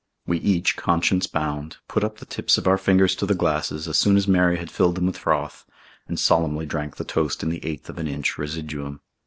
[0.25, 3.99] We each, conscience bound, put up the tips of our fingers to the glasses as
[3.99, 5.63] soon as Mary had filled them with froth,
[6.07, 9.01] and solemnly drank the toast in the eighth of an inch residuum.